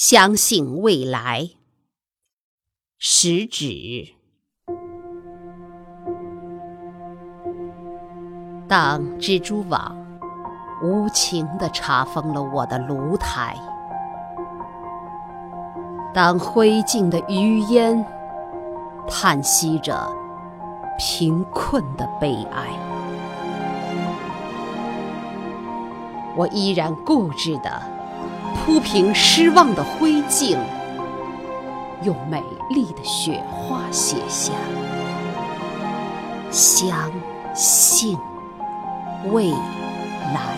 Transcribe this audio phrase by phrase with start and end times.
[0.00, 1.48] 相信未来。
[3.00, 4.14] 食指。
[8.68, 9.98] 当蜘蛛网
[10.84, 13.56] 无情地查封了我的炉台，
[16.14, 18.06] 当灰烬的余烟
[19.08, 20.08] 叹息着
[20.96, 22.68] 贫困的悲哀，
[26.36, 27.97] 我依然固执地。
[28.68, 30.58] 铺平失望的灰烬，
[32.02, 34.52] 用美丽的雪花写下：
[36.50, 37.10] 相
[37.54, 38.18] 信
[39.32, 40.54] 未来。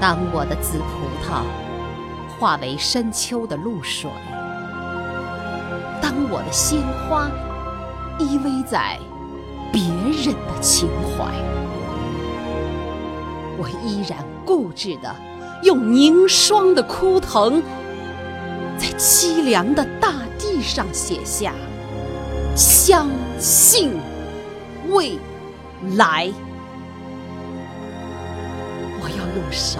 [0.00, 1.42] 当我的紫葡萄
[2.40, 4.10] 化为深秋的露水，
[6.00, 7.30] 当我的鲜花
[8.18, 8.98] 依偎在
[9.70, 11.63] 别人的情怀。
[13.56, 15.14] 我依然固执地
[15.62, 17.62] 用凝霜的枯藤，
[18.76, 21.52] 在凄凉的大地上写下
[22.56, 23.92] “相信
[24.90, 25.18] 未
[25.96, 26.32] 来”。
[29.00, 29.78] 我要用手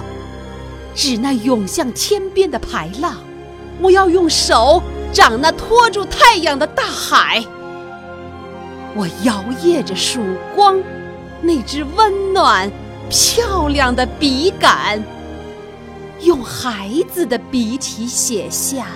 [0.95, 3.17] 指那涌向天边的排浪，
[3.81, 4.83] 我要用手
[5.13, 7.45] 掌那托住太阳的大海。
[8.95, 10.20] 我摇曳着曙
[10.55, 10.81] 光，
[11.43, 12.70] 那只温暖。
[13.09, 15.03] 漂亮的笔杆，
[16.21, 18.87] 用孩子的笔体写下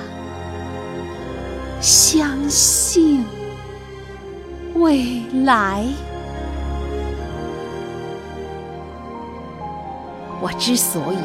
[1.80, 3.24] “相信
[4.74, 5.84] 未来”。
[10.40, 11.18] 我之所以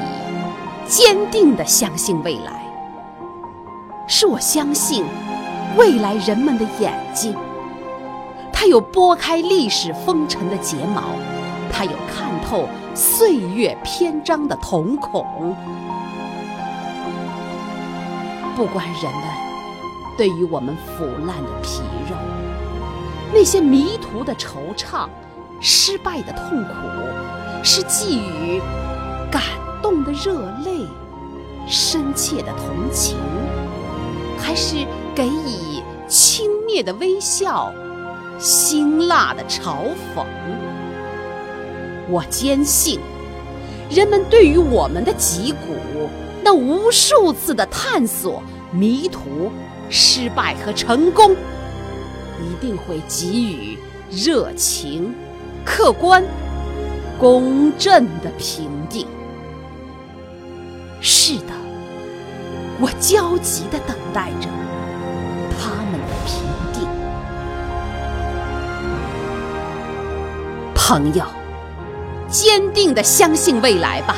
[0.87, 2.63] 坚定的相信未来，
[4.07, 5.05] 是我相信
[5.77, 7.35] 未来人们的眼睛，
[8.51, 11.03] 它有拨开历史风尘的睫毛。
[11.75, 15.25] 他有看透岁月篇章的瞳孔，
[18.55, 19.23] 不管人们
[20.15, 22.15] 对于我们腐烂的皮肉，
[23.33, 25.09] 那些迷途的惆怅，
[25.59, 26.71] 失败的痛苦，
[27.63, 28.61] 是寄予
[29.31, 29.41] 感
[29.81, 30.87] 动的热泪，
[31.67, 33.17] 深切的同情，
[34.37, 37.73] 还是给予轻蔑的微笑，
[38.37, 40.23] 辛辣的嘲讽？
[42.09, 42.99] 我坚信，
[43.89, 46.09] 人们对于我们的脊骨
[46.43, 49.51] 那无数次的探索、迷途、
[49.89, 51.31] 失败和成功，
[52.41, 53.77] 一定会给予
[54.11, 55.15] 热情、
[55.63, 56.23] 客观、
[57.17, 59.07] 公正的评定。
[60.99, 61.53] 是的，
[62.79, 64.49] 我焦急地等待着
[65.57, 66.43] 他们的评
[66.73, 66.87] 定，
[70.75, 71.23] 朋友。
[72.33, 74.15] 坚定的相信未来吧，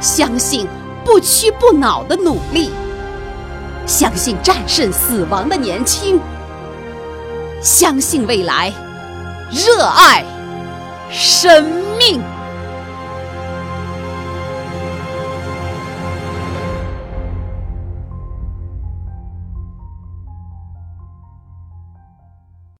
[0.00, 0.66] 相信
[1.04, 2.72] 不屈不挠的努力，
[3.86, 6.20] 相信战胜死亡的年轻，
[7.62, 8.72] 相信未来，
[9.52, 10.24] 热爱
[11.08, 11.64] 生
[11.96, 12.20] 命。